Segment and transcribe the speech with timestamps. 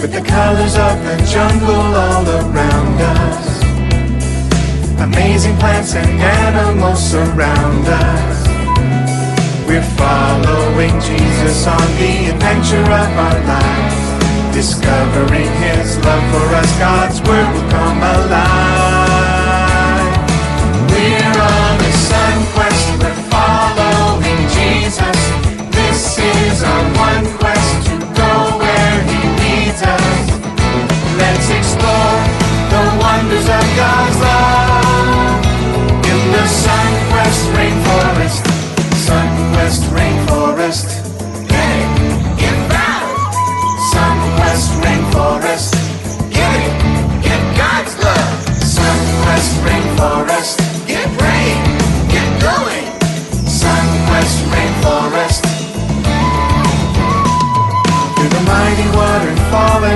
[0.00, 3.48] With the colors of the jungle all around us.
[5.00, 8.46] Amazing plants and animals surround us.
[9.66, 14.54] We're following Jesus on the adventure of our lives.
[14.54, 17.09] Discovering His love for us, God's
[31.60, 32.16] explore
[32.72, 35.44] the wonders of God's love
[36.10, 38.42] in the SonQuest Rainforest.
[39.06, 41.09] SonQuest Rainforest.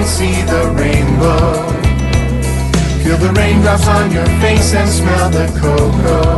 [0.05, 1.53] And see the rainbow.
[3.03, 6.37] Feel the raindrops on your face and smell the cocoa.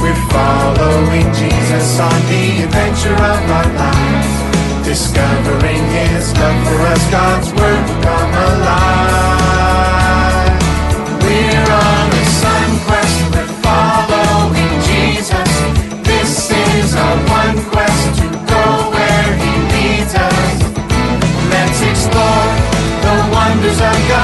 [0.00, 4.86] We're following Jesus on the adventure of our lives.
[4.86, 8.83] Discovering His love for us, God's Word come alive.
[23.84, 24.23] Wonders of